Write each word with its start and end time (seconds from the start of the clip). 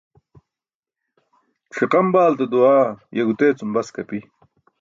Ṣiqam 1.75 2.07
baalte 2.13 2.45
duwaa 2.51 2.87
ye 3.15 3.21
gutee 3.27 3.53
cum 3.57 3.69
bask 3.75 3.95
api. 4.01 4.19